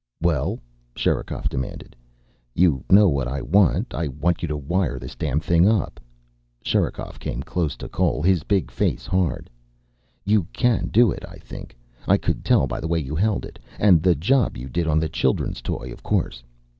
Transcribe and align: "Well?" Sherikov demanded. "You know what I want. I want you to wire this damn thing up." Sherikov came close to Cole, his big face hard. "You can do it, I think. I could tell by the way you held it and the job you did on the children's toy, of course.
"Well?" 0.19 0.59
Sherikov 0.95 1.47
demanded. 1.47 1.95
"You 2.55 2.83
know 2.89 3.07
what 3.07 3.27
I 3.27 3.39
want. 3.43 3.93
I 3.93 4.07
want 4.07 4.41
you 4.41 4.47
to 4.47 4.57
wire 4.57 4.97
this 4.97 5.13
damn 5.13 5.39
thing 5.39 5.69
up." 5.69 5.99
Sherikov 6.63 7.19
came 7.19 7.43
close 7.43 7.75
to 7.75 7.87
Cole, 7.87 8.23
his 8.23 8.41
big 8.41 8.71
face 8.71 9.05
hard. 9.05 9.47
"You 10.25 10.47
can 10.53 10.87
do 10.87 11.11
it, 11.11 11.23
I 11.29 11.37
think. 11.37 11.77
I 12.07 12.17
could 12.17 12.43
tell 12.43 12.65
by 12.65 12.79
the 12.79 12.87
way 12.87 12.97
you 12.97 13.13
held 13.15 13.45
it 13.45 13.59
and 13.77 14.01
the 14.01 14.15
job 14.15 14.57
you 14.57 14.69
did 14.69 14.87
on 14.87 14.99
the 14.99 15.07
children's 15.07 15.61
toy, 15.61 15.91
of 15.93 16.01
course. 16.01 16.43